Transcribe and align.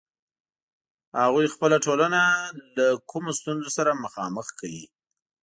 هغوی 1.21 1.47
خپله 1.53 1.77
ټولنه 1.85 2.21
له 2.77 2.85
کومو 3.09 3.31
ستونزو 3.39 3.69
سره 3.77 3.99
مخامخ 4.03 4.47
کوي. 4.59 4.85